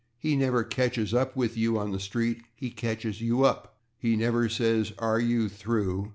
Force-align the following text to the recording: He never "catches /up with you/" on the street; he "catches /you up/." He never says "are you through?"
He 0.17 0.35
never 0.35 0.63
"catches 0.63 1.13
/up 1.13 1.35
with 1.35 1.55
you/" 1.55 1.77
on 1.77 1.91
the 1.91 1.99
street; 1.99 2.41
he 2.55 2.71
"catches 2.71 3.21
/you 3.21 3.45
up/." 3.45 3.77
He 3.99 4.15
never 4.15 4.49
says 4.49 4.93
"are 4.97 5.19
you 5.19 5.47
through?" 5.47 6.09